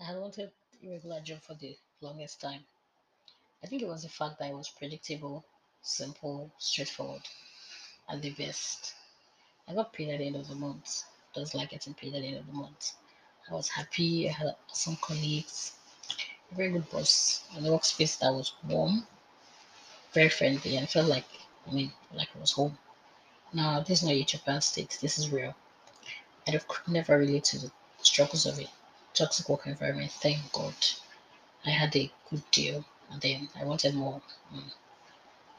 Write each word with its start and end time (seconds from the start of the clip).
I 0.00 0.04
had 0.04 0.16
wanted 0.18 0.50
a 0.82 0.88
regular 0.88 1.20
job 1.20 1.42
for 1.42 1.52
the 1.54 1.76
longest 2.00 2.40
time. 2.40 2.64
I 3.62 3.66
think 3.66 3.82
it 3.82 3.88
was 3.88 4.02
the 4.02 4.08
fact 4.08 4.38
that 4.38 4.50
it 4.50 4.54
was 4.54 4.70
predictable, 4.70 5.44
simple, 5.82 6.50
straightforward, 6.58 7.22
and 8.08 8.22
the 8.22 8.30
best. 8.30 8.94
I 9.68 9.74
got 9.74 9.92
paid 9.92 10.08
at 10.08 10.18
the 10.18 10.26
end 10.26 10.36
of 10.36 10.48
the 10.48 10.54
month. 10.54 11.04
Just 11.34 11.54
like 11.54 11.70
getting 11.70 11.92
paid 11.92 12.14
at 12.14 12.22
the 12.22 12.28
end 12.28 12.38
of 12.38 12.46
the 12.46 12.52
month. 12.54 12.92
I 13.50 13.52
was 13.52 13.68
happy. 13.68 14.28
I 14.28 14.32
had 14.32 14.56
some 14.68 14.96
colleagues, 14.96 15.74
a 16.50 16.54
very 16.54 16.72
good 16.72 16.88
boss, 16.90 17.44
and 17.54 17.66
a 17.66 17.70
workspace 17.70 18.18
that 18.20 18.32
was 18.32 18.54
warm, 18.66 19.06
very 20.14 20.30
friendly, 20.30 20.76
and 20.78 20.88
felt 20.88 21.08
like 21.08 21.26
I 21.68 21.72
mean, 21.72 21.92
like 22.14 22.28
it 22.34 22.40
was 22.40 22.52
home. 22.52 22.78
Now, 23.52 23.80
this 23.80 23.98
is 23.98 24.04
not 24.04 24.14
a 24.14 24.24
Japan 24.24 24.62
state. 24.62 24.98
This 25.02 25.18
is 25.18 25.30
real. 25.30 25.54
I 26.48 26.56
could 26.56 26.88
never 26.88 27.18
relate 27.18 27.44
to 27.44 27.58
the 27.58 27.72
struggles 28.02 28.46
of 28.46 28.58
a 28.58 28.66
toxic 29.20 29.48
work 29.48 29.66
environment. 29.66 30.10
Thank 30.10 30.50
God. 30.52 30.74
I 31.66 31.70
had 31.70 31.94
a 31.94 32.10
good 32.30 32.42
deal, 32.50 32.84
and 33.10 33.20
then 33.20 33.48
I 33.54 33.64
wanted 33.64 33.94
more. 33.94 34.22
Mm. 34.54 34.72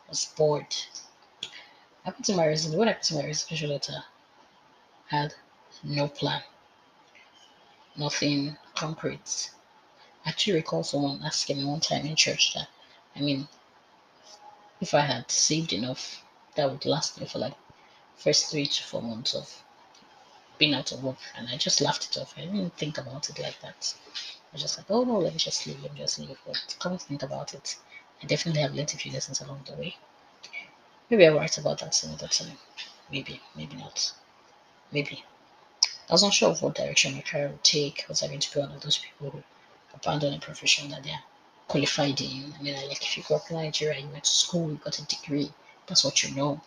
I 0.07 0.09
was 0.09 0.25
bored. 0.35 0.75
I 2.03 2.09
put 2.09 2.27
in 2.27 2.37
my 2.37 2.47
resume. 2.47 2.77
When 2.77 2.89
I 2.89 2.93
put 2.93 3.11
in 3.11 3.17
my 3.17 3.25
resignation 3.25 3.69
letter, 3.69 4.03
I 5.11 5.15
had 5.15 5.35
no 5.83 6.07
plan, 6.07 6.41
nothing 7.95 8.57
concrete. 8.75 9.51
I 10.25 10.29
actually 10.29 10.55
recall 10.55 10.83
someone 10.83 11.21
asking 11.23 11.57
me 11.57 11.65
one 11.65 11.81
time 11.81 12.05
in 12.07 12.15
church 12.15 12.55
that, 12.55 12.67
I 13.15 13.21
mean, 13.21 13.47
if 14.79 14.95
I 14.95 15.01
had 15.01 15.29
saved 15.29 15.73
enough, 15.73 16.23
that 16.55 16.69
would 16.69 16.85
last 16.85 17.19
me 17.19 17.27
for 17.27 17.37
like 17.37 17.55
first 18.15 18.49
three 18.49 18.65
to 18.65 18.83
four 18.83 19.03
months 19.03 19.35
of 19.35 19.63
being 20.61 20.75
out 20.75 20.91
of 20.91 21.03
work. 21.03 21.17
And 21.35 21.49
I 21.49 21.57
just 21.57 21.81
laughed 21.81 22.07
it 22.09 22.21
off. 22.21 22.35
I 22.37 22.41
didn't 22.41 22.77
think 22.77 22.99
about 22.99 23.29
it 23.29 23.39
like 23.39 23.59
that. 23.61 23.95
I 23.97 24.53
was 24.53 24.61
just 24.61 24.77
like, 24.77 24.85
oh 24.91 25.03
no, 25.03 25.17
let 25.17 25.33
me 25.33 25.39
just 25.39 25.65
leave, 25.65 25.81
let 25.81 25.91
me 25.93 25.99
just 25.99 26.19
leave. 26.19 26.37
But 26.45 26.75
come 26.79 26.99
think 26.99 27.23
about 27.23 27.55
it, 27.55 27.77
I 28.21 28.27
definitely 28.27 28.61
have 28.61 28.75
learned 28.75 28.93
a 28.93 28.97
few 28.97 29.11
lessons 29.11 29.41
along 29.41 29.61
the 29.65 29.75
way. 29.75 29.95
Maybe 31.09 31.25
I'll 31.25 31.35
write 31.35 31.57
about 31.57 31.79
that 31.79 31.95
some 31.95 32.13
other 32.13 32.27
time. 32.27 32.57
Maybe, 33.11 33.41
maybe 33.55 33.75
not. 33.75 34.13
Maybe. 34.91 35.25
I 36.09 36.13
was 36.13 36.21
not 36.21 36.33
sure 36.33 36.51
of 36.51 36.61
what 36.61 36.75
direction 36.75 37.15
my 37.15 37.21
career 37.21 37.49
would 37.49 37.63
take. 37.63 38.05
Was 38.07 38.21
I 38.21 38.27
going 38.27 38.39
to 38.39 38.53
be 38.53 38.59
one 38.59 38.71
of 38.71 38.81
those 38.81 38.99
people 38.99 39.31
who 39.31 39.43
abandon 39.95 40.35
a 40.35 40.39
profession 40.39 40.89
that 40.91 41.03
they're 41.03 41.23
qualified 41.67 42.21
in? 42.21 42.53
I 42.59 42.61
mean, 42.61 42.75
like 42.87 43.01
if 43.01 43.17
you 43.17 43.23
grew 43.23 43.37
up 43.37 43.49
in 43.49 43.57
Nigeria, 43.57 43.99
you 43.99 44.09
went 44.09 44.25
to 44.25 44.29
school, 44.29 44.69
you 44.69 44.79
got 44.83 44.99
a 44.99 45.05
degree, 45.05 45.51
that's 45.87 46.03
what 46.03 46.21
you 46.21 46.35
know. 46.35 46.61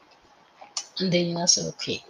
And 0.99 1.13
then 1.13 1.27
you 1.27 1.47
said, 1.47 1.67
okay, 1.75 2.03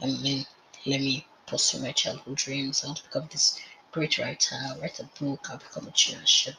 I 0.00 0.06
mean, 0.06 0.46
let 0.86 1.00
me 1.00 1.26
pursue 1.46 1.80
my 1.80 1.92
childhood 1.92 2.36
dreams. 2.36 2.82
I 2.82 2.88
want 2.88 2.98
to 2.98 3.04
become 3.04 3.28
this 3.30 3.58
great 3.92 4.18
writer, 4.18 4.56
write 4.80 5.00
a 5.00 5.04
book, 5.18 5.48
I'll 5.50 5.58
become 5.58 5.86
Achebe. 5.86 6.54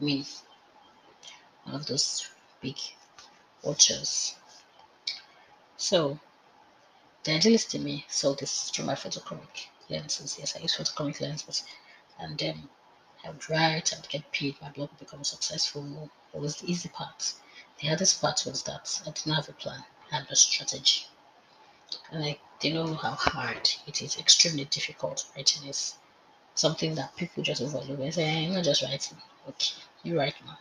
I 0.00 0.04
mean, 0.04 0.26
one 1.64 1.74
of 1.76 1.86
those 1.86 2.28
big 2.60 2.76
watchers. 3.62 4.34
So, 5.76 6.18
the 7.22 7.34
idealist 7.34 7.74
in 7.74 7.84
me 7.84 8.06
saw 8.08 8.34
this 8.34 8.70
through 8.70 8.86
my 8.86 8.94
photochromic 8.94 9.68
lenses. 9.88 10.36
Yes, 10.38 10.56
I 10.56 10.60
use 10.60 10.76
photochromic 10.76 11.20
lenses. 11.20 11.64
And 12.18 12.38
then 12.38 12.68
I 13.24 13.30
would 13.30 13.48
write, 13.48 13.92
I 13.92 13.96
would 13.96 14.08
get 14.08 14.32
paid, 14.32 14.60
my 14.60 14.70
blog 14.70 14.90
would 14.90 14.98
become 14.98 15.22
successful. 15.22 16.10
It 16.34 16.40
was 16.40 16.56
the 16.56 16.70
easy 16.70 16.88
part. 16.88 17.34
The 17.78 17.88
hardest 17.88 18.20
part 18.20 18.42
was 18.46 18.62
that 18.64 19.00
I 19.06 19.10
didn't 19.10 19.34
have 19.34 19.48
a 19.48 19.52
plan, 19.52 19.84
I 20.10 20.16
had 20.16 20.28
no 20.28 20.34
strategy. 20.34 21.06
And 22.10 22.24
I 22.24 22.38
didn't 22.60 22.86
know 22.86 22.94
how 22.94 23.12
hard 23.12 23.70
it 23.86 24.02
is, 24.02 24.18
extremely 24.18 24.64
difficult. 24.64 25.26
Writing 25.34 25.68
is 25.68 25.96
something 26.54 26.94
that 26.94 27.16
people 27.16 27.42
just 27.42 27.62
overlook. 27.62 27.98
They 27.98 28.10
say, 28.10 28.24
hey, 28.24 28.46
I'm 28.46 28.54
not 28.54 28.64
just 28.64 28.82
writing. 28.82 29.18
Okay, 29.48 29.74
you 30.02 30.18
write 30.18 30.34
now. 30.44 30.58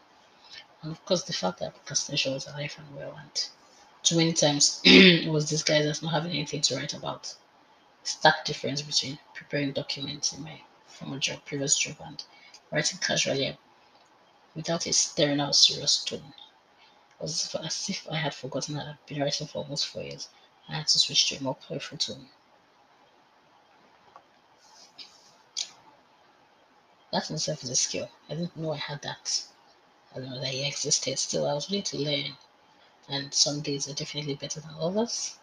And 0.82 0.92
of 0.92 1.04
course, 1.06 1.24
the 1.24 1.34
fact 1.34 1.60
that 1.60 1.76
procrastination 1.76 2.34
was 2.34 2.48
alive 2.48 2.76
and 2.78 2.96
well, 2.96 3.16
and 3.18 3.50
too 4.04 4.18
many 4.18 4.34
times 4.34 4.82
it 4.86 5.30
was 5.30 5.50
disguised 5.50 5.88
as 5.88 6.02
not 6.02 6.14
having 6.14 6.32
anything 6.32 6.62
to 6.62 6.76
write 6.76 6.94
about. 6.94 7.36
Stark 8.04 8.46
difference 8.46 8.82
between 8.82 9.20
preparing 9.34 9.74
documents 9.74 10.34
in 10.34 10.44
my 10.44 10.62
former 10.88 11.20
job, 11.20 11.44
previous 11.46 11.78
job, 11.78 11.98
and 12.06 12.24
writing 12.72 13.00
casually 13.00 13.58
without 14.56 14.88
a 14.88 14.94
staring 14.94 15.40
out 15.40 15.56
serious 15.56 16.04
tone. 16.04 16.34
It 17.20 17.22
was 17.22 17.54
as 17.56 17.90
if 17.90 18.08
I 18.10 18.16
had 18.16 18.34
forgotten 18.34 18.76
that 18.76 18.88
I'd 18.88 19.06
been 19.06 19.22
writing 19.22 19.48
for 19.48 19.60
almost 19.60 19.88
four 19.88 20.04
years. 20.04 20.30
I 20.70 20.76
had 20.76 20.88
to 20.90 21.00
switch 21.00 21.28
to 21.30 21.38
a 21.38 21.42
more 21.42 21.56
playful 21.56 21.98
tone. 21.98 22.30
That 27.12 27.28
in 27.30 27.38
itself 27.38 27.64
is 27.64 27.72
a 27.72 27.76
skill. 27.76 28.08
I 28.30 28.36
didn't 28.36 28.56
know 28.56 28.74
I 28.74 28.78
had 28.78 29.02
that. 29.02 29.44
I 30.16 30.20
don't 30.20 30.30
know 30.30 30.40
that 30.40 30.54
it 30.54 30.68
existed. 30.68 31.18
Still, 31.18 31.48
I 31.48 31.54
was 31.54 31.70
willing 31.70 31.84
to 31.84 31.98
learn, 31.98 32.38
and 33.08 33.34
some 33.34 33.62
days 33.62 33.88
are 33.90 33.96
definitely 33.96 34.36
better 34.36 34.60
than 34.60 34.76
others. 34.80 35.40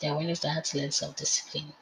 There 0.00 0.12
are 0.12 0.24
that 0.24 0.44
I 0.44 0.54
had 0.54 0.64
to 0.66 0.78
learn 0.78 0.90
self-discipline, 0.90 1.72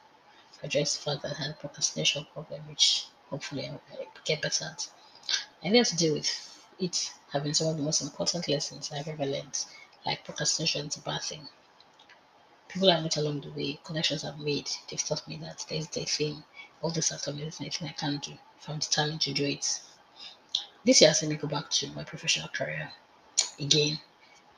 address 0.61 0.95
the 0.95 1.03
fact 1.03 1.23
that 1.23 1.39
I 1.39 1.43
had 1.45 1.59
procrastination 1.59 2.27
problem, 2.31 2.67
which 2.67 3.07
hopefully 3.31 3.67
I, 3.67 3.79
I 3.91 4.07
get 4.23 4.43
better 4.43 4.65
at. 4.65 4.87
I 5.63 5.69
had 5.69 5.85
to 5.87 5.95
deal 5.95 6.13
with 6.13 6.59
it 6.77 7.11
having 7.31 7.55
some 7.55 7.67
of 7.67 7.77
the 7.77 7.83
most 7.83 8.01
important 8.01 8.47
lessons 8.47 8.91
I've 8.91 9.07
ever 9.07 9.25
learned. 9.25 9.65
Like 10.05 10.23
procrastination 10.25 10.87
is 10.87 10.97
a 10.97 11.01
bad 11.01 11.23
thing. 11.23 11.47
People 12.73 12.89
I 12.89 13.01
met 13.01 13.17
along 13.17 13.41
the 13.41 13.51
way, 13.51 13.79
connections 13.83 14.23
I've 14.23 14.39
made, 14.39 14.67
they've 14.89 14.99
taught 14.99 15.27
me 15.27 15.37
that 15.43 15.63
there's 15.69 15.95
a 15.95 16.05
thing, 16.05 16.43
all 16.81 16.89
this 16.89 17.11
me, 17.11 17.41
there's 17.41 17.61
anything 17.61 17.87
I 17.87 17.91
can't 17.91 18.19
do 18.19 18.33
if 18.59 18.67
I'm 18.67 18.79
determined 18.79 19.21
to 19.21 19.31
do 19.31 19.45
it. 19.45 19.79
This 20.83 20.99
year, 20.99 21.11
I 21.11 21.13
seen 21.13 21.29
me 21.29 21.35
go 21.35 21.47
back 21.47 21.69
to 21.69 21.87
my 21.91 22.03
professional 22.03 22.47
career 22.47 22.89
again, 23.59 23.99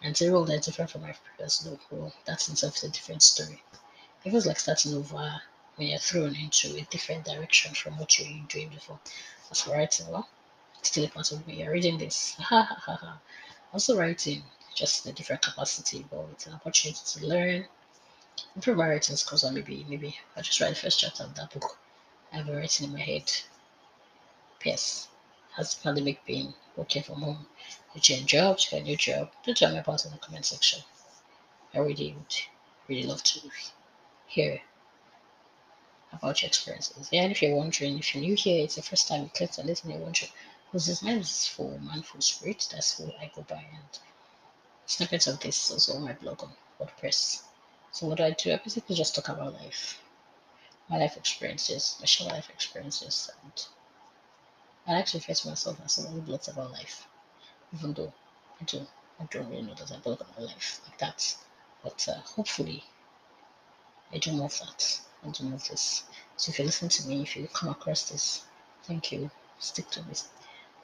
and 0.01 0.11
it's 0.11 0.21
a 0.21 0.31
role 0.31 0.45
that's 0.45 0.65
different 0.65 0.91
from 0.91 1.01
my 1.01 1.11
previous 1.11 1.67
role. 1.91 2.13
That's 2.23 2.47
in 2.47 2.53
itself 2.53 2.81
a 2.83 2.87
different 2.87 3.21
story. 3.21 3.61
It 4.23 4.31
feels 4.31 4.45
like 4.45 4.59
starting 4.59 4.93
over 4.93 5.41
when 5.75 5.89
you're 5.89 5.99
thrown 5.99 6.37
into 6.37 6.73
a 6.77 6.87
different 6.89 7.25
direction 7.25 7.73
from 7.75 7.97
what 7.97 8.17
you 8.17 8.33
were 8.33 8.47
doing 8.47 8.69
before. 8.69 8.99
As 9.51 9.59
for 9.59 9.71
writing, 9.71 10.07
well, 10.07 10.29
still 10.83 11.03
a 11.03 11.09
part 11.09 11.33
of 11.33 11.45
me. 11.45 11.55
You're 11.55 11.73
reading 11.73 11.97
this. 11.97 12.37
Also 13.73 13.97
writing, 13.97 14.41
just 14.73 15.05
in 15.05 15.11
a 15.11 15.15
different 15.15 15.41
capacity, 15.41 16.05
but 16.09 16.29
it's 16.31 16.47
an 16.47 16.53
opportunity 16.53 17.01
to 17.05 17.27
learn. 17.27 17.65
Improve 18.55 18.77
my 18.77 18.89
writing 18.89 19.15
skills, 19.15 19.43
or 19.43 19.51
maybe 19.51 19.85
maybe 19.87 20.17
I'll 20.35 20.43
just 20.43 20.59
write 20.59 20.69
the 20.69 20.75
first 20.75 20.99
chapter 20.99 21.23
of 21.23 21.35
that 21.35 21.51
book 21.51 21.77
I've 22.33 22.45
been 22.45 22.55
writing 22.57 22.87
in 22.87 22.93
my 22.93 22.99
head. 22.99 23.31
P.S. 24.59 25.07
Has 25.55 25.73
the 25.73 25.83
pandemic 25.83 26.25
been 26.25 26.53
working 26.75 27.03
from 27.03 27.21
home? 27.21 27.47
You 27.93 28.01
change 28.01 28.25
jobs? 28.31 28.67
Get 28.69 28.81
a 28.81 28.83
new 28.83 28.97
job? 28.97 29.31
Do 29.43 29.53
tell 29.53 29.71
me 29.71 29.79
about 29.79 30.03
it 30.03 30.07
in 30.07 30.11
the 30.11 30.17
comment 30.17 30.45
section. 30.45 30.81
I 31.73 31.79
really 31.79 32.13
would 32.13 32.35
really 32.87 33.07
love 33.07 33.23
to 33.23 33.39
hear 34.27 34.61
about 36.11 36.41
your 36.41 36.47
experiences. 36.47 37.09
Yeah, 37.11 37.23
and 37.23 37.31
if 37.31 37.41
you're 37.41 37.55
wondering, 37.55 37.99
if 37.99 38.13
you're 38.13 38.23
new 38.23 38.35
here, 38.35 38.63
it's 38.63 38.75
the 38.75 38.81
first 38.81 39.07
time 39.07 39.23
you 39.23 39.29
clicked 39.33 39.59
on 39.59 39.67
this 39.67 39.83
and 39.83 39.93
you're 39.93 40.01
wondering 40.01 40.31
who's 40.71 40.87
this 40.87 41.03
man 41.03 41.19
is 41.19 41.47
full, 41.47 41.69
man 41.69 41.79
for 41.79 41.85
Mindful 41.85 42.21
Spirit. 42.21 42.67
That's 42.71 42.97
who 42.97 43.05
I 43.19 43.31
go 43.33 43.43
by 43.43 43.65
and 43.73 43.99
snippets 44.85 45.27
of 45.27 45.39
this 45.39 45.71
also 45.71 45.93
on 45.93 46.03
my 46.03 46.13
blog 46.13 46.43
on 46.43 46.51
WordPress. 46.81 47.43
So 47.95 48.07
what 48.07 48.17
do 48.17 48.25
I 48.25 48.31
do? 48.31 48.51
I 48.51 48.57
basically 48.57 48.93
just 48.93 49.15
talk 49.15 49.29
about 49.29 49.53
life. 49.53 50.01
My 50.89 50.97
life 50.97 51.15
experiences, 51.15 51.95
my 52.01 52.05
short 52.05 52.29
life 52.29 52.49
experiences 52.49 53.31
and 53.41 53.65
I 54.85 54.99
actually 54.99 55.21
refer 55.21 55.33
to 55.33 55.47
myself 55.47 55.79
as 55.81 55.93
someone 55.93 56.13
who 56.15 56.29
blogs 56.29 56.51
about 56.51 56.73
life. 56.73 57.07
Even 57.73 57.93
though 57.93 58.11
I 58.59 58.65
don't 58.65 58.89
I 59.17 59.23
don't 59.31 59.49
really 59.49 59.61
know 59.61 59.75
that 59.75 59.93
I 59.93 59.99
blog 59.99 60.19
about 60.19 60.41
life 60.41 60.81
like 60.85 60.97
that. 60.97 61.37
But 61.83 62.05
uh, 62.09 62.19
hopefully 62.19 62.83
I 64.11 64.17
do 64.17 64.33
more 64.33 64.47
of 64.47 64.59
that. 64.59 64.99
I 65.23 65.29
do 65.29 65.45
more 65.45 65.53
of 65.53 65.65
this. 65.69 66.03
So 66.35 66.49
if 66.49 66.59
you 66.59 66.65
listen 66.65 66.89
to 66.89 67.07
me, 67.07 67.21
if 67.21 67.37
you 67.37 67.47
come 67.47 67.69
across 67.69 68.09
this, 68.09 68.43
thank 68.83 69.13
you. 69.13 69.31
Stick 69.59 69.89
to 69.91 70.01
this. 70.01 70.27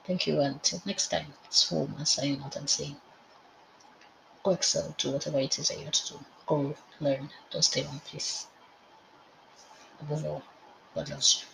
Thank 0.05 0.27
you. 0.27 0.39
Until 0.39 0.81
next 0.85 1.09
time, 1.09 1.33
it's 1.43 1.67
home 1.67 1.93
and 1.97 2.07
signing 2.07 2.41
out 2.41 2.55
and 2.55 2.69
saying, 2.69 2.95
go 4.43 4.51
excel, 4.51 4.95
do 4.97 5.11
whatever 5.11 5.39
it 5.39 5.57
is 5.59 5.69
that 5.69 5.77
you 5.79 5.85
have 5.85 5.93
to 5.93 6.13
do. 6.13 6.19
Go 6.45 6.75
learn. 6.99 7.29
Don't 7.51 7.63
stay 7.63 7.83
one 7.83 7.99
place. 8.01 8.47
Above 10.01 10.25
all, 10.25 10.43
God 10.95 11.09
loves 11.09 11.43
you. 11.43 11.50